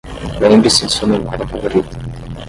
[0.39, 1.95] Lembre-se de sua memória favorita.